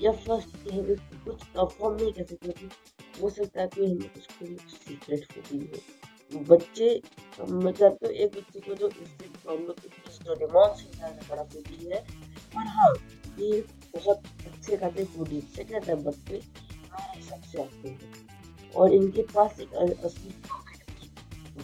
या 0.00 0.12
फ़र्स्ट 0.12 0.56
कहेंगे 0.58 0.94
कुछ 0.94 1.44
परफॉर्म 1.44 1.96
नहीं 1.96 2.12
कर 2.12 2.24
सकते 2.24 2.52
क्योंकि 2.52 3.20
हो 3.22 3.30
सकता 3.30 3.60
है 3.60 3.66
कि 3.68 3.84
हमें 3.84 4.08
कुछ 4.08 4.26
कुछ 4.38 4.74
सीक्रेट 4.78 5.26
होती 5.36 5.58
है 5.58 6.44
बच्चे 6.44 6.88
मैं 7.42 7.72
चाहते 7.72 8.08
एक 8.24 8.30
बच्चे 8.36 8.60
को 8.60 8.74
जो 8.74 8.88
इससे 8.88 9.24
हम 9.48 9.58
लोग 9.66 9.76
डोरेमोन 10.26 10.74
से 10.74 10.86
ज़्यादा 10.96 11.22
बड़ा 11.28 11.42
फूडी 11.44 11.90
है। 11.92 12.00
पर 12.54 12.66
हाँ 12.68 12.92
ये 13.38 13.60
बहुत 13.94 14.22
अच्छे 14.46 14.76
खाते 14.76 15.04
फूडी 15.06 15.40
से 15.56 15.64
कहते 15.64 15.92
हैं 15.92 16.02
बच्चे 16.04 16.36
हमारे 16.36 17.18
हिसाब 17.18 17.42
से 17.42 17.62
आते 17.62 17.88
हैं। 17.88 17.98
और 18.74 18.92
इनके 18.92 19.22
पास 19.34 19.60
एक 19.60 19.74
असली 19.74 20.30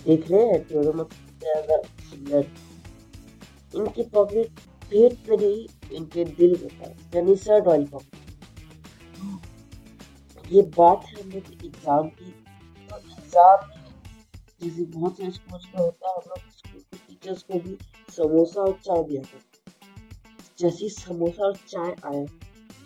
देख 0.04 0.30
रहे 0.30 0.44
हैं 0.46 0.60
डोरेमोन 0.62 1.08
ज़्यादा 1.42 1.76
सुंदर 2.10 2.42
इनकी 3.74 4.02
पॉकेट 4.14 4.60
पेट 4.92 5.28
में 5.28 5.36
नहीं 5.36 5.96
इनके 5.96 6.24
दिल 6.24 6.56
था 6.68 6.88
यानी 7.14 7.36
सर 7.44 7.68
ऑयल 7.68 7.86
पॉकेट 7.92 8.20
ये 10.46 10.62
बात 10.76 11.04
है 11.06 11.22
हम 11.22 11.30
लोग 11.30 11.64
एग्ज़ाम 11.64 12.08
की 12.08 12.30
तो 12.90 12.96
एग्ज़ाम 12.98 13.70
जैसे 14.60 14.84
बहुत 14.86 15.16
से 15.16 15.30
स्कूल 15.30 15.60
में 15.74 15.80
होता 15.80 16.08
है, 16.08 16.14
हम 16.16 16.22
लोग 16.28 16.38
स्कूल 16.50 16.80
के 16.82 16.96
टीचर्स 16.98 17.42
को 17.42 17.58
भी 17.60 17.76
समोसा 18.16 18.60
और 18.60 18.72
चाय 18.84 19.02
दिया 19.04 19.22
था 19.22 19.38
जैसे 20.58 20.88
समोसा 20.88 21.44
और 21.46 21.56
चाय 21.68 21.94
आया 22.04 22.24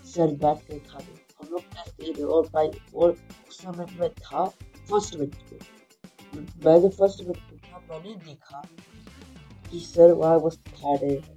सर 0.06 0.34
बैठ 0.44 0.58
कर 0.68 0.78
खा 0.90 0.98
रहे 0.98 1.16
हम 1.40 1.48
लोग 1.52 1.62
दे 2.00 2.12
रहे 2.12 2.24
और 2.24 2.48
भाई, 2.54 2.68
और 2.94 3.10
उस 3.10 3.58
समय 3.58 3.86
मैं 4.00 4.10
था 4.10 4.44
फ़र्स्ट 4.90 5.16
बेंच 5.18 5.34
पे 5.50 5.58
मैं 6.64 6.80
जो 6.80 6.88
फ़र्स्ट 6.90 7.22
बेंच 7.24 7.36
पे 7.38 7.56
था, 7.56 7.78
मैंने 7.90 8.14
देखा 8.16 8.62
कि 9.70 9.80
सर 9.80 10.12
वहाँ 10.14 10.40
बस 10.40 10.58
खा 10.68 10.94
रहे 10.94 11.10
हैं। 11.10 11.35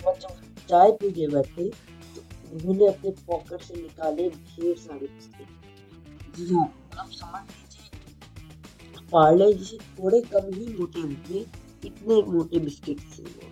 जब 0.00 0.32
चाय 0.68 0.90
पी 1.00 1.10
के 1.12 1.26
बैठे 1.28 1.68
तो 1.68 2.20
उन्होंने 2.52 2.86
अपने 2.88 3.10
पॉकेट 3.26 3.60
से 3.62 3.74
निकाले 3.74 4.28
ढेर 4.30 4.76
सारे 4.78 5.06
बिस्किट 5.06 6.36
जी 6.36 6.54
हाँ 6.54 6.64
आप 6.98 7.10
समझ 7.10 7.42
लीजिए, 7.42 9.06
पार्ले 9.12 9.52
जिसे 9.54 9.76
थोड़े 9.98 10.20
कम 10.32 10.52
ही 10.54 10.66
मोटे 10.78 11.00
होते, 11.00 11.44
इतने 11.84 12.22
मोटे 12.32 12.58
बिस्किट 12.60 13.00
थे 13.12 13.22
वो 13.22 13.48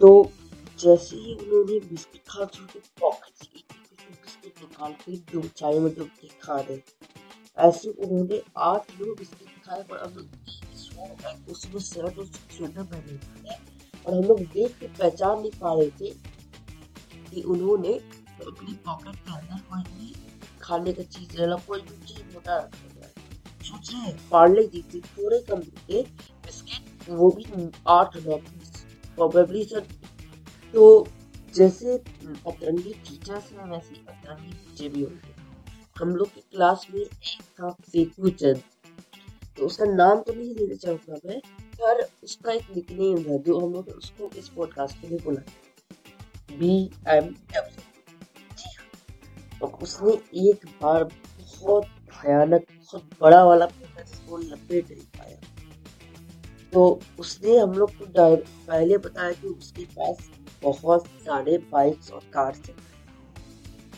तो 0.00 0.30
जैसे 0.78 1.16
ही 1.16 1.34
उन्होंने 1.34 1.78
बिस्किट 1.88 2.22
खा 2.28 2.44
छोटे 2.44 2.78
पॉकेट 3.00 3.44
से 3.44 3.62
बिस्किट 4.06 4.62
निकाल 4.62 4.92
के 5.04 5.16
दो 5.32 5.42
चाय 5.56 5.78
में 5.78 5.92
डूब 5.94 6.08
के 6.20 6.28
खा 6.42 6.58
रहे। 6.60 6.78
ऐसे 7.58 7.90
उन्होंने 7.90 8.40
आठ 8.58 8.90
नौ 9.00 9.14
बिस्किट 9.14 9.48
खाए, 9.66 9.82
पर 9.82 9.96
अब 9.96 10.12
उसमें 11.50 11.80
शर्ट 11.80 12.18
और 12.18 12.26
स्वेटर 12.26 12.82
पहने 12.82 13.14
और 14.06 14.14
हम 14.14 14.22
लोग 14.22 14.40
देख 14.52 14.78
के 14.80 14.86
पहचान 14.88 15.38
नहीं 15.40 15.50
पा 15.60 15.74
रहे 15.74 15.90
थे 16.00 16.10
कि 17.30 17.42
उन्होंने 17.42 17.92
अपनी 17.92 18.72
पॉकेट 18.86 19.16
के 19.16 19.32
अंदर 19.32 19.60
कोई 19.70 19.82
भी 19.90 20.14
खाने 20.62 20.92
का 20.92 21.02
चीज़ 21.04 21.40
ले 21.40 21.56
कोई 21.66 21.80
भी 21.80 21.96
चीज़ 22.06 22.34
मोटा 22.34 22.58
सोच 23.64 23.90
रहे 23.92 24.12
पार्ले 24.30 24.62
जी 24.66 24.80
के 24.92 25.00
थोड़े 25.00 25.38
कम 25.50 25.60
के 25.60 26.02
बिस्किट 26.46 27.08
वो 27.10 27.30
भी 27.30 27.44
आठ 27.88 28.16
नौ 28.26 28.36
पीस 28.38 28.84
प्रोबेबली 29.16 29.64
सर। 29.64 29.86
तो 30.74 31.06
जैसे 31.54 31.96
अतरंगी 31.96 32.92
टीचर्स 33.08 33.52
हैं, 33.52 33.70
वैसे 33.70 33.94
अतरंगी 34.08 34.50
बच्चे 34.50 34.88
भी 34.88 35.02
होंगे 35.02 35.32
हम 35.96 36.14
लोग 36.16 36.28
की 36.34 36.40
क्लास 36.52 36.86
में 36.94 37.00
एक 37.00 37.42
था 37.60 37.70
फेकू 37.82 38.30
चंद। 38.30 38.62
तो 39.56 39.66
उसका 39.66 39.84
नाम 39.84 40.20
तो 40.20 40.32
नहीं 40.32 40.54
लेना 40.54 40.74
चाहूँगा 40.76 41.18
मैं 41.26 41.40
पर 41.80 42.02
उसका 42.24 42.52
एक 42.52 42.66
निकनेम 42.76 43.18
है, 43.30 43.38
जो 43.38 43.58
हम 43.60 43.72
लोग 43.72 43.88
उसको 43.88 44.30
इस 44.38 44.48
पॉडकास्ट 44.48 45.00
के 45.00 45.08
लिए 45.08 45.18
बोला 45.24 45.42
बी 46.58 46.90
एम 47.08 47.34
तो 49.60 49.66
उसने 49.82 50.12
एक 50.42 50.66
बार 50.82 51.04
बहुत 51.04 51.84
भयानक, 51.84 52.62
बहुत 52.62 53.10
बड़ा 53.20 53.42
वाला 53.44 53.66
पेपर 53.66 54.40
लपेट 54.40 54.90
नहीं 54.90 55.06
पाया। 55.18 55.36
तो 56.72 57.00
उसने 57.18 57.56
हम 57.56 57.72
लोग 57.72 57.90
को 57.98 58.06
पहले 58.16 58.98
बताया 58.98 59.32
कि 59.32 59.48
उसके 59.48 59.84
पास 59.96 60.28
बहुत 60.62 61.06
सारे 61.24 61.56
बाइक्स 61.72 62.10
और 62.10 62.22
कार 62.34 62.56
थे। 62.58 62.72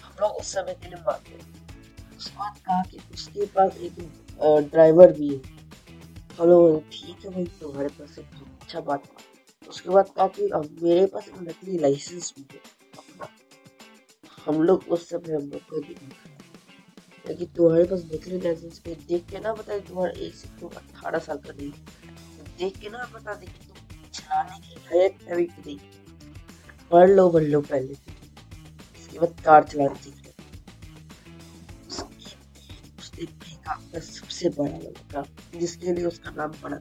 हम 0.02 0.16
लोग 0.20 0.30
उस 0.32 0.52
समय 0.54 0.74
के 0.82 0.88
लिए 0.88 1.02
मानते 1.06 1.38
उसके 2.16 2.36
बाद 2.38 2.58
कहा 2.58 2.82
कि 2.82 2.98
उसके 3.14 3.46
पास 3.46 3.76
एक 3.78 4.70
ड्राइवर 4.70 5.12
भी 5.12 5.28
है। 5.28 5.55
हेलो 6.38 6.56
ठीक 6.92 7.24
है 7.24 7.30
भाई 7.32 7.44
तुम्हारे 7.60 7.88
पास 7.88 8.18
एक 8.18 8.32
अच्छा 8.62 8.80
बात 8.80 9.04
उसके 9.68 9.90
बाद 9.90 10.08
कहा 10.16 10.26
कि 10.28 10.48
अब 10.48 10.76
मेरे 10.82 11.06
पास 11.06 11.30
नकली 11.38 11.78
लाइसेंस 11.78 12.32
भी 12.36 12.44
है 12.52 13.28
हम 14.46 14.60
लोग 14.62 14.84
उस 14.88 15.08
समय 15.08 15.34
हम 15.34 15.48
लोग 15.50 15.60
को 15.70 15.80
भी 15.80 15.96
लेकिन 17.28 17.48
तुम्हारे 17.48 17.84
पास 17.84 18.04
नकली 18.12 18.40
लाइसेंस 18.40 18.78
पे 18.78 18.94
देख 19.08 19.24
के 19.30 19.40
ना 19.40 19.52
बता 19.52 19.78
तुम्हारा 19.78 20.12
एक 20.18 20.34
से 20.34 20.48
तुम 20.60 20.76
अठारह 20.76 21.18
साल 21.18 21.38
का 21.38 21.52
नहीं 21.52 21.70
देख 22.58 22.78
के 22.80 22.90
ना 22.90 23.08
बता 23.14 23.34
दे 23.34 23.46
कि 23.46 23.66
तुम 23.66 24.10
चलाने 24.10 24.60
की 24.60 24.80
हैत 24.90 25.26
है 25.28 25.36
भी 25.36 25.48
नहीं 25.56 25.78
पढ़ 26.90 27.10
लो 27.10 27.28
पढ़ 27.30 27.44
लो 27.44 27.60
पहले 27.62 27.92
इसके 27.92 29.18
बाद 29.18 29.40
कार 29.44 29.64
चलाना 29.64 29.94
सीख 29.94 30.25
उसने 33.68 34.00
सबसे 34.00 34.48
बड़ा 34.48 34.76
लड़का 34.78 35.24
जिसके 35.58 35.92
लिए 35.92 36.04
उसका 36.04 36.30
नाम 36.30 36.52
पड़ा 36.62 36.76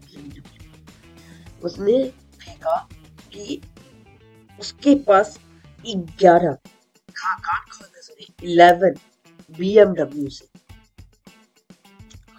उसने 1.64 1.98
फेंका 2.40 2.78
कि 3.34 3.62
उसके 4.60 4.96
पास 5.08 5.38
ग्यारह 5.86 6.58
इलेवन 8.44 8.96
बी 9.50 9.78
एमडब्ल्यू 9.78 10.30
से। 10.30 10.48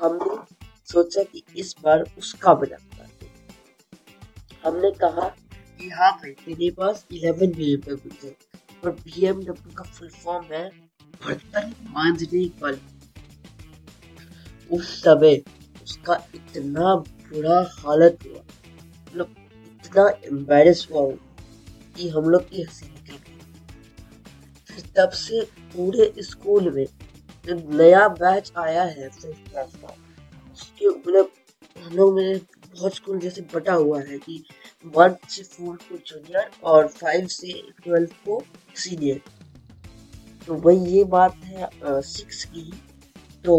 हमने 0.00 0.36
सोचा 0.88 1.22
कि 1.22 1.42
इस 1.56 1.74
बार 1.84 2.04
उसका 2.18 2.54
बना 2.54 2.76
हमने 4.64 4.90
कहा 5.00 5.28
कि 5.80 5.88
हाँ 5.90 6.10
भाई 6.12 6.30
तेरे 6.44 6.70
पास 6.70 7.04
इलेवन 7.12 7.52
बी 7.52 7.72
एमडब्ल्यू 7.74 8.12
है, 8.24 8.34
और 8.84 8.90
बी 8.92 9.26
एमडब्ल्यू 9.26 9.74
का 9.74 9.84
फुल 9.84 10.08
फॉर्म 10.10 10.44
है, 10.52 10.68
बर्तन 11.26 11.74
मांझने 11.90 12.44
वाली। 12.62 12.95
उस 14.70 14.94
समय 15.00 15.42
उसका 15.82 16.14
इतना 16.34 16.94
बुरा 16.94 17.60
हालत 17.78 18.18
हुआ। 18.26 18.38
मतलब 18.38 19.34
इतना 19.84 20.08
एम्बेरस 20.26 20.86
हुआ 20.92 21.10
कि 21.96 22.08
हम 22.08 22.28
लोग 22.28 22.48
की 22.50 22.62
हँसी 22.62 22.86
निकल 22.86 23.16
गई। 23.16 23.38
फिर 24.68 24.84
तब 24.96 25.10
से 25.16 25.40
पूरे 25.74 26.12
स्कूल 26.20 26.70
में 26.70 26.86
जो 27.44 27.54
नया 27.76 28.06
बैच 28.10 28.52
आया 28.58 28.82
है 28.82 29.08
फिफ्थ 29.08 29.50
क्लास 29.50 29.72
का, 29.74 29.96
उसके 30.52 30.88
मतलब 30.88 31.30
हम 31.76 31.96
लोग 31.96 32.14
में 32.14 32.38
बहुत 32.38 32.94
स्कूल 32.94 33.18
जैसे 33.18 33.42
बटा 33.54 33.72
हुआ 33.74 34.00
है 34.00 34.18
कि 34.18 34.42
वन 34.96 35.14
से 35.28 35.42
फोर 35.44 35.76
को 35.78 35.96
जूनियर 35.98 36.50
और 36.64 36.88
फाइव 36.88 37.26
से 37.26 37.52
ट्वेल्व 37.84 38.10
को 38.24 38.42
सीनियर 38.76 39.20
तो 40.46 40.54
वही 40.54 40.96
ये 40.96 41.04
बात 41.06 41.36
है 41.44 41.68
सिक्स 41.84 42.44
की। 42.44 42.70
तो 43.44 43.56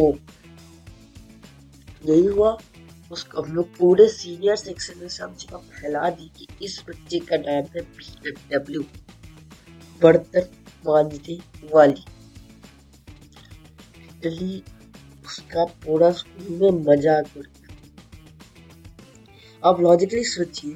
यही 2.02 2.26
हुआ। 2.26 2.58
उसको 3.12 3.42
हम 3.42 3.54
लोग 3.56 3.76
पूरे 3.78 4.08
सीनियर 4.10 4.56
सेक्शन 4.56 5.00
में 5.00 5.08
सब 5.10 5.36
जगह 5.38 5.58
फैला 5.58 6.10
दी 6.10 6.32
कि 6.38 6.48
इस 6.66 6.84
बच्चे 6.90 7.20
का 7.20 7.38
नाम 7.38 7.64
है 7.76 7.82
बी 7.82 8.30
एम 8.30 8.36
डब्ल्यू 8.52 8.82
बढ़तर 10.02 10.50
मानने 10.88 11.38
वाली। 11.74 12.04
लिटरली 13.98 14.64
उसका 15.26 15.66
पूरा 15.86 16.12
स्कूल 16.12 16.58
में 16.62 16.84
मज़ाक 16.86 17.38
उड़ 17.38 17.46
गया 17.46 17.66
अब 19.64 19.82
लॉजिकली 19.82 20.24
सोचिए, 20.26 20.74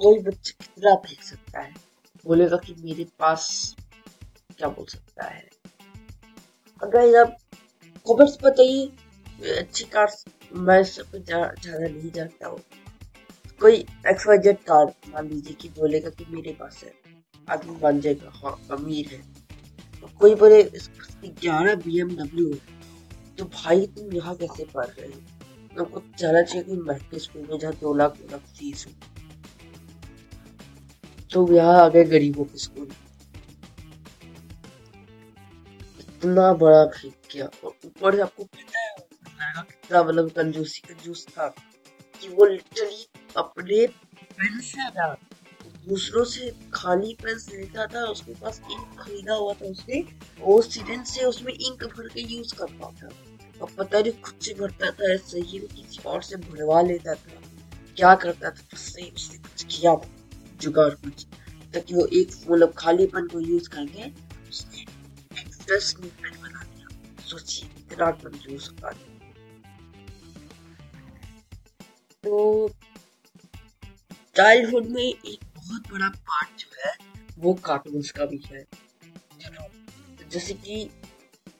कोई 0.00 0.18
बच्चा 0.18 0.52
कितना 0.60 0.94
फेंक 0.96 1.22
सकता 1.22 1.60
है? 1.60 1.72
बोलेगा 2.24 2.56
कि 2.56 2.74
मेरे 2.80 3.04
पास 3.18 3.74
क्या 4.58 4.68
बोल 4.68 4.86
सकता 4.86 5.24
है? 5.24 5.48
अगर 6.82 7.16
आप 7.20 7.36
कमेंट्स 8.06 8.38
बताइए, 8.42 8.86
अच्छी 9.58 9.84
कार्स 9.86 10.24
मैं 10.52 10.82
सब 10.84 11.16
ज़्यादा 11.16 11.78
नहीं 11.80 12.10
जानता 12.10 12.48
हूँ। 12.48 12.58
कोई 13.60 13.74
एक्स 14.10 14.26
वाई 14.26 14.38
जेड 14.38 14.56
कार 14.68 14.86
मान 15.08 15.28
लीजिए 15.28 15.54
कि 15.60 15.68
बोलेगा 15.78 16.10
कि 16.10 16.24
मेरे 16.30 16.52
पास 16.60 16.80
है। 16.84 16.92
आदमी 17.48 17.76
मान 17.82 18.00
जाएगा 18.00 18.30
हाँ 18.34 18.56
अमीर 18.72 19.08
है। 19.08 19.20
तो 20.00 20.10
कोई 20.20 20.34
बोले 20.34 20.62
ग्यारह 21.24 21.74
बी 21.76 22.00
एमडब्ल्यू 22.00 22.54
तो 23.38 23.44
भाई, 23.46 23.86
तुम 23.88 24.12
यहाँ 24.12 24.34
कैसे 24.36 24.64
पढ़ 24.74 24.86
रहे 24.86 25.06
हो? 25.06 25.20
तुमको 25.76 26.02
जाना 26.18 26.42
चाहिए 26.42 26.64
कि 26.64 26.76
महँगे 26.78 27.18
स्कूल 27.18 27.46
में 27.50 27.58
जहाँ 27.58 27.72
दो 27.80 27.94
लाख 27.94 28.16
दो 28.16 28.28
लाख 28.30 28.40
फ़ीस 28.58 28.86
हो। 28.86 28.92
तो 31.30 31.52
यहाँ 31.52 31.80
आ 31.80 31.88
गए 31.88 32.04
गरीबों 32.06 32.44
के 32.44 32.58
स्कूल। 32.58 32.88
इतना 36.00 36.52
बड़ा 36.54 36.84
फेंक 36.86 37.14
किया 37.30 37.46
और 37.64 37.74
ऊपर 37.86 38.16
से 38.16 38.22
आपको 38.22 38.44
कितना 39.90 40.02
मतलब 40.02 40.28
कंजूसी 40.30 40.80
कंजूस 40.88 41.26
था 41.28 41.46
कि 42.20 42.28
वो 42.28 42.44
लिटरली 42.46 43.06
अपने 43.36 43.86
पेन 44.38 45.16
दूसरों 45.88 46.24
से 46.24 46.50
खाली 46.74 47.16
पेन 47.22 47.38
लेता 47.50 47.86
था, 47.86 48.04
उसके 48.04 48.34
पास 48.34 48.60
इंक 48.70 49.00
खरीदा 49.00 49.34
हुआ 49.34 49.52
था 49.52 49.66
उसने 49.66 50.00
वो 50.40 50.60
सिरेंज 50.62 51.06
से 51.06 51.24
उसमें 51.24 51.52
इंक 51.52 51.84
भर 51.86 52.08
के 52.08 52.20
यूज़ 52.20 52.54
करता 52.54 52.90
था। 52.92 53.10
और 53.62 53.72
पता 53.78 54.00
नहीं 54.00 54.12
खुद 54.22 54.38
से 54.40 54.54
भरता 54.54 54.90
था 54.90 55.12
ऐसे 55.12 55.40
ही 55.40 55.58
किसी 55.58 56.02
और 56.06 56.22
से 56.22 56.36
भरवा 56.36 56.80
लेता 56.82 57.14
था। 57.14 57.42
क्या 57.96 58.14
करता 58.14 58.50
था? 58.50 58.64
उससे 58.74 59.10
उसने 59.16 59.38
कुछ 59.38 59.64
किया 59.64 59.96
जुगाड़ 60.60 60.90
कुछ, 60.94 61.26
ताकि 61.74 61.94
वो 61.94 62.06
एक 62.06 62.40
मतलब 62.50 62.74
खाली 62.78 63.06
पेन 63.06 63.26
को 63.26 63.40
यूज़ 63.40 63.68
करके 63.68 64.10
उसने 64.48 64.84
दस 65.70 65.94
पेन 66.00 66.42
बना 66.42 66.62
दिया। 66.64 66.88
सोचिए, 67.26 67.70
इतना 67.78 68.10
कंजूस 68.10 68.74
आदमी 68.84 69.09
तो 72.24 72.68
चाइल्डहुड 74.36 74.86
में 74.86 75.02
एक 75.02 75.44
बहुत 75.56 75.92
बड़ा 75.92 76.08
पार्ट 76.08 76.60
जो 76.60 76.66
है, 76.80 76.92
वो 77.38 77.52
कार्टून्स 77.64 78.10
का 78.10 78.24
भी 78.26 78.40
है। 78.46 78.64
जैसे 80.32 80.54
कि 80.56 80.88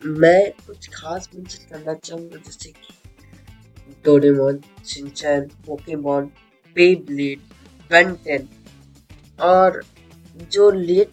मैं 0.02 0.50
कुछ 0.66 0.88
खास 0.94 1.28
मेंशन 1.34 1.68
करना 1.70 1.94
चाहूँगा, 1.94 2.36
जैसे 2.36 2.70
कि 2.70 2.94
Doraemon 4.04 4.60
Pokemon 5.66 6.26
Beyblade 6.76 7.40
Ben 7.90 8.14
Ten 8.24 8.48
और 9.38 9.82
जो 10.52 10.70
लेट 10.70 11.12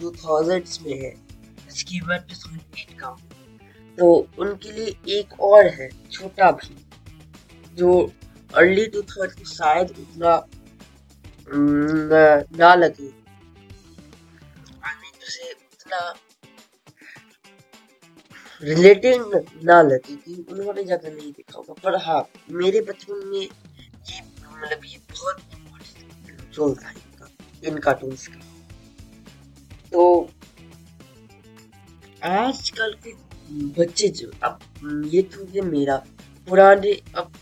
टू 0.00 0.10
थाउजेंड्स 0.12 0.80
में 0.82 0.92
है 0.92 1.14
इसकी 1.68 2.00
टू 2.00 2.34
थाउज़ेंड 2.34 2.78
एट 2.78 2.98
का 3.00 3.16
तो 3.98 4.14
उनके 4.38 4.72
लिए 4.72 5.18
एक 5.18 5.40
और 5.42 5.66
है, 5.70 5.88
छोटा 6.10 6.50
भी, 6.52 6.76
जो 7.76 8.12
अर्ली 8.54 8.86
टू 8.86 9.02
थर्ड 9.10 9.32
को 9.32 9.44
शायद 9.46 9.90
उतना 10.00 10.32
ना 12.58 12.74
लगे। 12.74 13.08
जैसे 15.20 15.52
उतना 15.52 16.00
रिलेटिंग 18.62 19.34
ना 19.64 19.80
लगे 19.82 20.14
कि 20.16 20.34
उन्होंने 20.50 20.82
ज़्यादा 20.84 21.08
नहीं 21.08 21.30
देखा 21.32 21.58
होगा। 21.58 21.74
पर 21.82 21.96
हाँ 22.02 22.22
मेरे 22.52 22.80
बचपन 22.80 23.26
में 23.26 23.38
ये 23.38 24.20
मतलब 24.42 24.84
ये 24.84 24.98
बहुत 25.10 25.36
इम्पोर्टेंट 25.52 26.56
रोल 26.58 26.74
था 26.74 26.90
इनका, 26.90 27.28
इन 27.62 27.78
कार्टून्स 27.78 28.26
का। 28.26 28.40
तो 29.92 30.30
आजकल 32.24 32.94
के 33.04 33.12
बच्चे 33.78 34.08
जो, 34.10 34.30
अब 34.42 34.58
ये 35.12 35.22
तो 35.24 35.46
ये 35.46 35.60
मेरा, 35.62 35.96
पुराने, 36.48 36.92
अब 37.14 37.32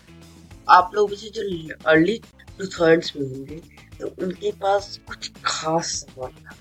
आप 0.70 0.90
लोग 0.94 1.14
से 1.14 1.28
जो 1.34 1.42
अर्ली 1.86 2.16
टू 2.58 2.66
थर्ड्स 2.68 3.16
में 3.16 3.22
होंगे 3.28 3.56
तो 4.00 4.06
उनके 4.24 4.50
पास 4.60 4.98
कुछ 5.08 5.30
खास 5.44 5.92
सामान 5.98 6.32
था। 6.44 6.54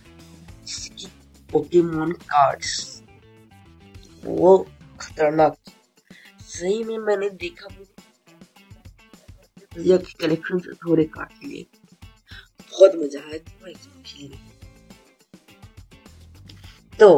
जैसे 0.67 0.89
कि 0.89 1.07
पोकेमोन 1.49 2.11
कार्ड्स 2.31 2.71
वो 4.23 4.57
खतरनाक 4.99 5.55
सही 6.41 6.83
में 6.83 6.97
मैंने 6.97 7.29
देखा 7.41 7.67
भैया 9.75 9.97
के 9.97 10.13
कलेक्शन 10.19 10.59
से 10.59 10.73
थोड़े 10.85 11.03
काट 11.05 11.31
लिए। 11.43 11.65
बहुत 12.71 12.95
मज़ा 12.95 13.19
आया 13.19 13.37
तो 13.37 14.01
खेलने 14.05 14.37
तो 16.99 17.09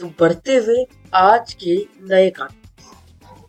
तो 0.00 0.06
बढ़ते 0.20 0.54
हुए 0.56 0.84
आज 1.14 1.52
के 1.62 1.76
नए 2.04 2.30
कार्टून 2.30 2.61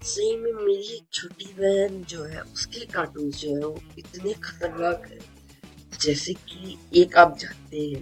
सही 0.04 0.38
में 0.38 0.52
मेरी 0.54 1.02
छोटी 1.14 1.46
बहन 1.46 2.04
जो 2.04 2.24
है, 2.24 2.42
उसके 2.42 2.86
कार्टून 2.86 3.32
जो 3.32 3.56
है, 3.56 3.66
वो 3.66 3.82
इतने 4.00 4.34
खतरनाक 4.34 5.08
है, 5.12 5.20
जैसे 6.02 6.34
कि 6.34 6.78
एक 6.96 7.18
आप 7.18 7.38
जानते 7.38 7.80
हैं, 7.80 8.02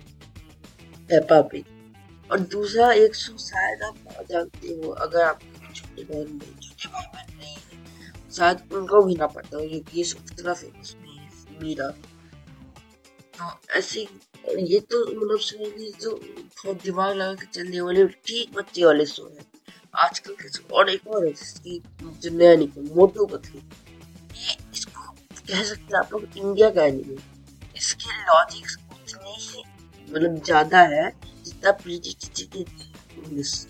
पेपा 1.06 1.42
पे। 1.42 1.64
और 2.32 2.40
दूसरा 2.40 2.92
एक 2.94 3.16
सौ 3.16 3.38
शायद 3.38 3.84
आप 3.84 4.26
जानते 4.32 4.68
हो, 4.68 4.90
अगर 4.90 5.22
आप 5.22 5.40
छोटी 5.76 6.04
बहन 6.04 6.28
नहीं 6.28 6.70
छोटे 6.70 6.88
भाई 6.88 7.06
बहन 7.06 7.38
नहीं 7.38 7.56
है, 7.56 8.32
शायद 8.32 8.74
उनको 8.74 9.04
भी 9.04 9.16
ना 9.16 9.28
पता 9.28 9.58
हो, 9.58 9.68
क्योंकि 9.68 10.02
ये 10.02 10.14
उतना 10.14 10.54
फ़ेमस 10.54 10.96
नहीं 11.02 11.18
है, 11.18 11.30
मीरा। 11.62 11.90
तो 13.38 13.70
ऐसे 13.72 14.08
ये 14.60 14.80
तो 14.80 15.06
मतलब 15.06 15.40
जो 16.02 16.16
बहुत 16.16 16.84
दिमाग 16.84 17.16
लगा 17.16 17.34
के 17.34 17.46
चलने 17.46 17.82
वाले, 17.82 18.08
ठीक 18.08 18.54
बच्चे 18.54 18.86
वाले 18.86 19.06
शो 19.06 19.36
है। 19.38 19.51
आजकल 19.96 20.34
के 20.34 20.74
और 20.74 20.90
एक 20.90 21.08
और 21.08 21.26
जिसकी 21.28 21.82
जो 22.04 22.30
नया 22.30 22.56
निकल, 22.56 22.82
मोटू 22.96 23.26
ये 24.36 24.58
इसको 24.74 25.12
कह 25.48 25.64
सकते 25.64 25.84
हैं 25.84 26.00
आप 26.00 26.14
लोग 26.14 26.24
इंडिया 26.38 26.70
का 26.70 26.84
एनिमे 26.84 27.16
इसके 27.78 28.18
लॉजिक्स 28.22 28.78
उतने 28.92 29.30
ही 29.30 29.64
मतलब 30.12 30.44
ज़्यादा 30.44 30.82
है 30.82 31.10
जितना 31.46 31.72
के 32.56 32.60
इंग्लिश 33.20 33.68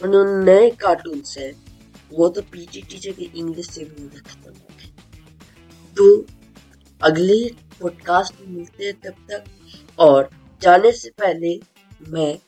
जो 0.00 0.44
नए 0.44 0.70
कार्टून 0.70 1.22
है, 1.38 1.50
वो 2.12 2.28
तो 2.28 2.42
पीटी 2.42 2.82
टीचर 2.82 3.12
के 3.12 3.24
इंग्लिश 3.24 3.70
से 3.70 3.84
भी 3.84 4.08
ज़्यादा 4.08 4.50
है 4.50 4.90
तो 5.96 6.26
अगले 7.02 7.38
पॉडकास्ट 7.80 8.40
में 8.40 8.48
मिलते 8.48 8.84
हैं 8.84 8.94
तब 8.94 9.26
तक, 9.30 9.44
और 9.98 10.30
जाने 10.62 10.92
से 10.92 11.10
पहले 11.10 11.60
मैं 12.08 12.38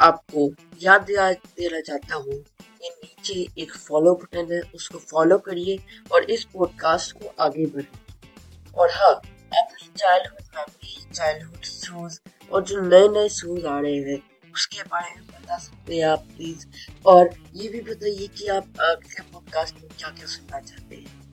आपको 0.00 0.50
याद 0.82 1.02
दिला, 1.02 1.32
देना 1.32 1.80
चाहता 1.80 2.14
हूँ 2.14 2.34
कि 2.80 2.88
नीचे 2.88 3.62
एक 3.62 3.72
फॉलो 3.74 4.14
बटन 4.14 4.52
है, 4.52 4.60
उसको 4.74 4.98
फॉलो 4.98 5.38
करिए 5.38 5.78
और 6.12 6.30
इस 6.30 6.44
पॉडकास्ट 6.44 7.12
को 7.12 7.34
आगे 7.40 7.66
बढ़िए। 7.66 8.72
और 8.76 8.90
हाँ 8.90 9.14
अपनी 9.14 9.88
चाइल्डहुड 9.96 10.42
मेमोरी 10.56 11.12
चाइल्डहुड 11.14 11.64
शोज़ 11.64 12.20
और 12.52 12.64
जो 12.64 12.80
नए 12.80 13.08
नए 13.08 13.28
शोज़ 13.28 13.66
आ 13.66 13.78
रहे 13.80 13.96
हैं, 13.96 14.18
उसके 14.54 14.82
बारे 14.82 15.20
में 15.20 15.26
बता 15.26 15.58
सकते 15.58 15.96
हैं 15.96 16.04
आप 16.04 16.18
प्लीज़ 16.18 16.66
और 17.06 17.30
ये 17.54 17.68
भी 17.68 17.80
बताइए 17.80 18.26
कि 18.26 18.46
आप 18.46 18.80
अगले 18.80 19.22
पॉडकास्ट 19.22 19.74
में 19.74 19.88
क्या 19.98 20.08
क्या 20.08 20.26
सुनना 20.26 20.60
चाहते 20.60 20.96
हैं। 20.96 21.28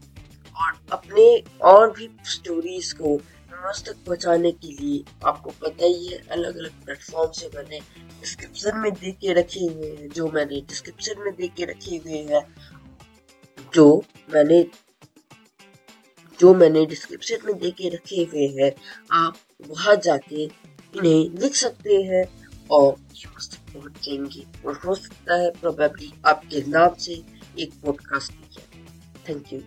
और 0.55 0.79
अपने 0.91 1.43
और 1.61 1.91
भी 1.91 2.09
स्टोरीज 2.25 2.91
को 2.93 3.17
समाज 3.55 3.83
तक 3.85 3.95
पहुँचाने 4.05 4.51
के 4.51 4.67
लिए 4.67 5.03
आपको 5.25 5.49
पता 5.49 5.85
ही 5.85 6.07
है 6.07 6.17
अलग 6.31 6.57
अलग 6.57 6.71
प्लेटफॉर्म 6.85 7.31
से 7.31 7.49
मैंने 7.55 7.79
डिस्क्रिप्शन 8.19 8.77
में 8.77 8.91
दे 8.93 9.11
के 9.11 9.33
रखे 9.33 9.59
हुए 9.59 9.95
हैं, 9.95 10.09
जो 10.09 10.31
मैंने 10.31 10.61
डिस्क्रिप्शन 10.61 11.15
में 11.19 11.35
दे 11.35 11.47
के 11.47 11.65
रखे 11.65 11.95
हुए 11.95 12.17
हैं, 12.17 12.41
जो 13.73 14.03
मैंने 14.33 14.63
जो 16.39 16.53
मैंने 16.53 16.85
डिस्क्रिप्शन 16.85 17.37
में 17.45 17.59
दे 17.59 17.71
के 17.71 17.89
रखे 17.89 18.21
हुए 18.23 18.47
हैं, 18.47 18.71
आप 19.11 19.37
वहाँ 19.67 19.95
जाके 19.95 20.43
इन्हें 20.43 21.41
लिख 21.41 21.55
सकते 21.55 21.93
हैं 21.93 22.23
और 22.71 22.95
ये 23.15 23.25
तक 23.25 23.73
पहुँच 23.73 24.65
और 24.65 24.81
हो 24.85 24.95
सकता 24.95 25.35
है 25.35 25.51
प्रोबेबली 25.51 26.13
आपके 26.25 26.61
नाम 26.67 26.95
से 26.95 27.23
एक 27.59 27.73
पॉडकास्ट 27.85 28.33
भी 28.33 28.61
थैंक 29.29 29.53
यू 29.53 29.59